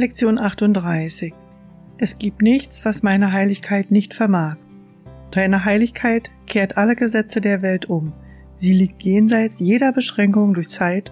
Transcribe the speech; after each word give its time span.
Lektion 0.00 0.38
38 0.38 1.34
Es 1.96 2.18
gibt 2.20 2.40
nichts, 2.40 2.84
was 2.84 3.02
meine 3.02 3.32
Heiligkeit 3.32 3.90
nicht 3.90 4.14
vermag. 4.14 4.54
Deine 5.32 5.64
Heiligkeit 5.64 6.30
kehrt 6.46 6.76
alle 6.76 6.94
Gesetze 6.94 7.40
der 7.40 7.62
Welt 7.62 7.86
um. 7.86 8.12
Sie 8.54 8.72
liegt 8.72 9.02
jenseits 9.02 9.58
jeder 9.58 9.90
Beschränkung 9.90 10.54
durch 10.54 10.68
Zeit, 10.68 11.10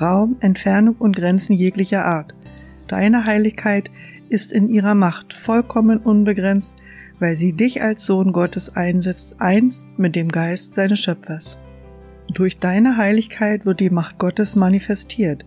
Raum, 0.00 0.36
Entfernung 0.38 0.94
und 1.00 1.16
Grenzen 1.16 1.54
jeglicher 1.54 2.04
Art. 2.04 2.32
Deine 2.86 3.24
Heiligkeit 3.24 3.90
ist 4.28 4.52
in 4.52 4.68
ihrer 4.68 4.94
Macht 4.94 5.34
vollkommen 5.34 5.98
unbegrenzt, 5.98 6.76
weil 7.18 7.34
sie 7.34 7.54
dich 7.54 7.82
als 7.82 8.06
Sohn 8.06 8.30
Gottes 8.30 8.76
einsetzt, 8.76 9.40
eins 9.40 9.90
mit 9.96 10.14
dem 10.14 10.28
Geist 10.28 10.76
seines 10.76 11.00
Schöpfers. 11.00 11.58
Durch 12.32 12.60
deine 12.60 12.98
Heiligkeit 12.98 13.66
wird 13.66 13.80
die 13.80 13.90
Macht 13.90 14.20
Gottes 14.20 14.54
manifestiert. 14.54 15.44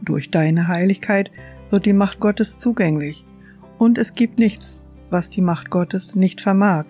Durch 0.00 0.30
deine 0.30 0.68
Heiligkeit 0.68 1.32
wird 1.70 1.86
die 1.86 1.92
Macht 1.92 2.20
Gottes 2.20 2.58
zugänglich. 2.58 3.24
Und 3.78 3.98
es 3.98 4.14
gibt 4.14 4.38
nichts, 4.38 4.80
was 5.08 5.30
die 5.30 5.40
Macht 5.40 5.70
Gottes 5.70 6.14
nicht 6.14 6.40
vermag. 6.40 6.84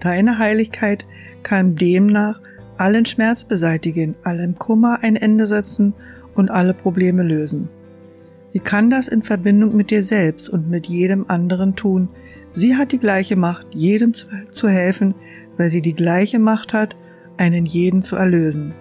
Deine 0.00 0.38
Heiligkeit 0.38 1.06
kann 1.42 1.76
demnach 1.76 2.40
allen 2.78 3.04
Schmerz 3.04 3.44
beseitigen, 3.44 4.14
allem 4.24 4.54
Kummer 4.54 5.00
ein 5.02 5.16
Ende 5.16 5.46
setzen 5.46 5.92
und 6.34 6.50
alle 6.50 6.72
Probleme 6.72 7.22
lösen. 7.22 7.68
Sie 8.52 8.60
kann 8.60 8.90
das 8.90 9.06
in 9.06 9.22
Verbindung 9.22 9.76
mit 9.76 9.90
dir 9.90 10.02
selbst 10.02 10.48
und 10.48 10.68
mit 10.70 10.86
jedem 10.86 11.26
anderen 11.28 11.76
tun. 11.76 12.08
Sie 12.52 12.76
hat 12.76 12.92
die 12.92 12.98
gleiche 12.98 13.36
Macht, 13.36 13.66
jedem 13.74 14.12
zu 14.14 14.68
helfen, 14.68 15.14
weil 15.56 15.70
sie 15.70 15.82
die 15.82 15.94
gleiche 15.94 16.38
Macht 16.38 16.72
hat, 16.72 16.96
einen 17.36 17.66
jeden 17.66 18.02
zu 18.02 18.16
erlösen. 18.16 18.74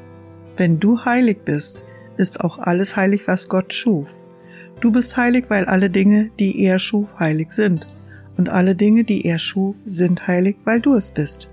Wenn 0.58 0.80
du 0.80 1.06
heilig 1.06 1.40
bist, 1.46 1.84
ist 2.18 2.42
auch 2.42 2.58
alles 2.58 2.96
heilig, 2.96 3.28
was 3.28 3.48
Gott 3.48 3.74
schuf. 3.74 4.14
Du 4.82 4.92
bist 4.92 5.18
heilig, 5.18 5.46
weil 5.50 5.66
alle 5.66 5.90
Dinge, 5.90 6.30
die 6.40 6.62
er 6.64 6.80
schuf, 6.80 7.20
heilig 7.20 7.52
sind. 7.52 7.88
Und 8.38 8.48
alle 8.48 8.76
Dinge, 8.76 9.04
die 9.04 9.26
er 9.26 9.38
schuf, 9.38 9.76
sind 9.86 10.26
heilig, 10.26 10.56
weil 10.64 10.80
du 10.80 10.94
es 10.94 11.12
bist. 11.12 11.50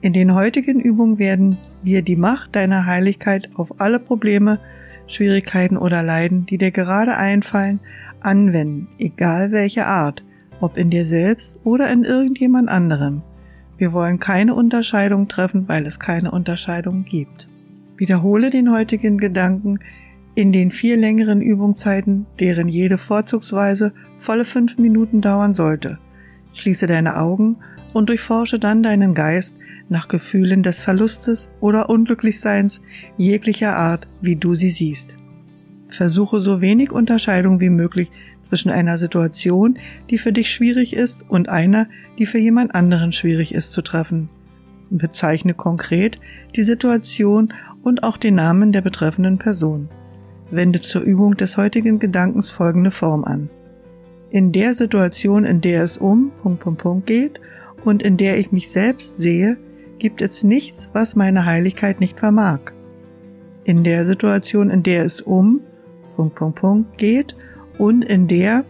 In 0.00 0.12
den 0.12 0.34
heutigen 0.34 0.78
Übungen 0.78 1.18
werden 1.18 1.58
wir 1.82 2.02
die 2.02 2.14
Macht 2.14 2.54
deiner 2.54 2.86
Heiligkeit 2.86 3.48
auf 3.56 3.80
alle 3.80 3.98
Probleme, 3.98 4.60
Schwierigkeiten 5.08 5.76
oder 5.76 6.02
Leiden, 6.02 6.46
die 6.46 6.58
dir 6.58 6.70
gerade 6.70 7.16
einfallen, 7.16 7.80
anwenden, 8.20 8.88
egal 8.98 9.50
welche 9.50 9.86
Art, 9.86 10.22
ob 10.60 10.76
in 10.76 10.90
dir 10.90 11.04
selbst 11.04 11.58
oder 11.64 11.90
in 11.90 12.04
irgendjemand 12.04 12.68
anderem. 12.68 13.22
Wir 13.76 13.92
wollen 13.92 14.20
keine 14.20 14.54
Unterscheidung 14.54 15.26
treffen, 15.26 15.66
weil 15.66 15.84
es 15.86 15.98
keine 15.98 16.30
Unterscheidung 16.30 17.04
gibt. 17.04 17.48
Wiederhole 17.96 18.50
den 18.50 18.70
heutigen 18.70 19.18
Gedanken 19.18 19.80
in 20.34 20.52
den 20.52 20.70
vier 20.70 20.96
längeren 20.96 21.40
Übungszeiten, 21.40 22.26
deren 22.40 22.68
jede 22.68 22.98
vorzugsweise 22.98 23.92
volle 24.16 24.44
fünf 24.44 24.78
Minuten 24.78 25.20
dauern 25.20 25.54
sollte. 25.54 25.98
Schließe 26.52 26.86
deine 26.86 27.18
Augen 27.18 27.56
und 27.92 28.08
durchforsche 28.08 28.58
dann 28.58 28.82
deinen 28.82 29.14
Geist 29.14 29.58
nach 29.88 30.08
Gefühlen 30.08 30.62
des 30.62 30.78
Verlustes 30.78 31.48
oder 31.60 31.88
Unglücklichseins 31.88 32.80
jeglicher 33.16 33.76
Art, 33.76 34.08
wie 34.20 34.36
du 34.36 34.54
sie 34.54 34.70
siehst. 34.70 35.16
Versuche 35.88 36.40
so 36.40 36.60
wenig 36.60 36.90
Unterscheidung 36.90 37.60
wie 37.60 37.70
möglich 37.70 38.10
zwischen 38.42 38.70
einer 38.70 38.98
Situation, 38.98 39.78
die 40.10 40.18
für 40.18 40.32
dich 40.32 40.50
schwierig 40.50 40.94
ist, 40.94 41.24
und 41.28 41.48
einer, 41.48 41.88
die 42.18 42.26
für 42.26 42.38
jemand 42.38 42.74
anderen 42.74 43.12
schwierig 43.12 43.54
ist 43.54 43.72
zu 43.72 43.82
treffen. 43.82 44.28
Bezeichne 44.90 45.54
konkret 45.54 46.18
die 46.56 46.62
Situation 46.62 47.52
und 47.82 48.02
auch 48.02 48.16
den 48.16 48.34
Namen 48.34 48.72
der 48.72 48.80
betreffenden 48.80 49.38
Person. 49.38 49.88
Wende 50.50 50.80
zur 50.80 51.02
Übung 51.02 51.36
des 51.36 51.56
heutigen 51.56 51.98
Gedankens 51.98 52.50
folgende 52.50 52.90
Form 52.90 53.24
an. 53.24 53.50
In 54.30 54.52
der 54.52 54.74
Situation, 54.74 55.44
in 55.44 55.60
der 55.60 55.82
es 55.84 55.96
um 55.96 56.32
geht 57.04 57.40
und 57.84 58.02
in 58.02 58.16
der 58.16 58.38
ich 58.38 58.52
mich 58.52 58.70
selbst 58.70 59.16
sehe, 59.16 59.56
gibt 59.98 60.22
es 60.22 60.42
nichts, 60.42 60.90
was 60.92 61.16
meine 61.16 61.46
Heiligkeit 61.46 62.00
nicht 62.00 62.18
vermag. 62.18 62.60
In 63.64 63.84
der 63.84 64.04
Situation, 64.04 64.70
in 64.70 64.82
der 64.82 65.04
es 65.04 65.20
um 65.20 65.60
geht 66.96 67.36
und 67.78 68.04
in 68.04 68.28
der 68.28 68.64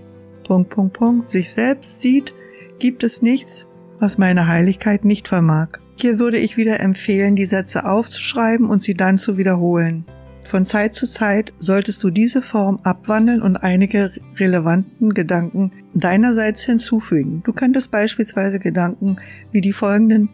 sich 1.25 1.53
selbst 1.53 2.01
sieht, 2.01 2.35
gibt 2.79 3.03
es 3.03 3.23
nichts, 3.23 3.67
was 3.99 4.19
meine 4.19 4.47
Heiligkeit 4.47 5.05
nicht 5.05 5.29
vermag. 5.29 5.69
Hier 5.97 6.19
würde 6.19 6.39
ich 6.39 6.57
wieder 6.57 6.81
empfehlen, 6.81 7.37
die 7.37 7.47
Sätze 7.47 7.87
aufzuschreiben 7.87 8.69
und 8.69 8.83
sie 8.83 8.95
dann 8.95 9.19
zu 9.19 9.39
wiederholen. 9.39 10.07
Von 10.45 10.67
Zeit 10.67 10.95
zu 10.95 11.07
Zeit 11.07 11.53
solltest 11.59 12.03
du 12.05 12.11
diese 12.11 12.43
Form 12.43 12.79
abwandeln 12.83 13.43
und 13.43 13.57
einige 13.57 14.13
relevanten 14.37 15.15
Gedanken 15.15 15.73
deinerseits 15.95 16.63
hinzufügen. 16.65 17.43
Du 17.45 17.53
könntest 17.53 17.91
beispielsweise 17.91 18.61
Gedanken 18.61 19.17
wie 19.53 19.63
die 19.63 19.73
folgenden 19.73 20.29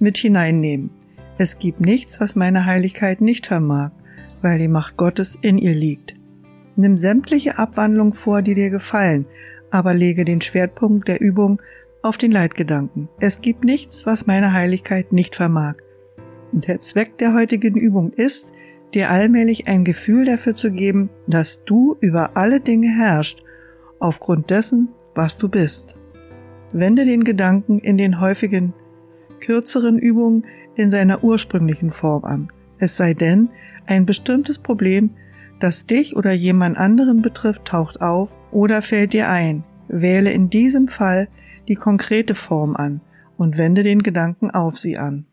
mit 0.00 0.18
hineinnehmen. 0.18 0.90
Es 1.38 1.58
gibt 1.58 1.80
nichts, 1.80 2.20
was 2.20 2.36
meine 2.36 2.66
Heiligkeit 2.66 3.20
nicht 3.20 3.46
vermag, 3.46 3.92
weil 4.42 4.58
die 4.58 4.68
Macht 4.68 4.96
Gottes 4.96 5.38
in 5.40 5.58
ihr 5.58 5.74
liegt. 5.74 6.14
Nimm 6.76 6.98
sämtliche 6.98 7.56
Abwandlungen 7.56 8.12
vor, 8.12 8.42
die 8.42 8.54
dir 8.54 8.70
gefallen, 8.70 9.26
aber 9.70 9.94
lege 9.94 10.24
den 10.24 10.40
Schwerpunkt 10.40 11.08
der 11.08 11.20
Übung 11.20 11.62
auf 12.02 12.18
den 12.18 12.32
Leitgedanken. 12.32 13.08
Es 13.20 13.40
gibt 13.40 13.64
nichts, 13.64 14.04
was 14.04 14.26
meine 14.26 14.52
Heiligkeit 14.52 15.12
nicht 15.12 15.36
vermag. 15.36 15.76
Der 16.52 16.80
Zweck 16.80 17.18
der 17.18 17.34
heutigen 17.34 17.76
Übung 17.76 18.12
ist, 18.12 18.52
dir 18.94 19.10
allmählich 19.10 19.66
ein 19.66 19.84
Gefühl 19.84 20.24
dafür 20.24 20.54
zu 20.54 20.72
geben, 20.72 21.10
dass 21.26 21.64
du 21.64 21.96
über 22.00 22.36
alle 22.36 22.60
Dinge 22.60 22.88
herrschst, 22.88 23.42
aufgrund 23.98 24.50
dessen, 24.50 24.88
was 25.14 25.38
du 25.38 25.48
bist. 25.48 25.96
Wende 26.72 27.04
den 27.04 27.24
Gedanken 27.24 27.78
in 27.78 27.96
den 27.96 28.20
häufigen, 28.20 28.74
kürzeren 29.40 29.98
Übungen 29.98 30.44
in 30.74 30.90
seiner 30.90 31.22
ursprünglichen 31.22 31.90
Form 31.90 32.24
an. 32.24 32.48
Es 32.78 32.96
sei 32.96 33.14
denn, 33.14 33.50
ein 33.86 34.06
bestimmtes 34.06 34.58
Problem 34.58 35.10
das 35.60 35.86
dich 35.86 36.16
oder 36.16 36.32
jemand 36.32 36.76
anderen 36.76 37.22
betrifft, 37.22 37.64
taucht 37.64 38.00
auf 38.00 38.36
oder 38.50 38.82
fällt 38.82 39.12
dir 39.12 39.28
ein. 39.28 39.64
Wähle 39.88 40.32
in 40.32 40.50
diesem 40.50 40.88
Fall 40.88 41.28
die 41.68 41.76
konkrete 41.76 42.34
Form 42.34 42.76
an 42.76 43.00
und 43.36 43.56
wende 43.56 43.82
den 43.82 44.02
Gedanken 44.02 44.50
auf 44.50 44.76
sie 44.76 44.98
an. 44.98 45.26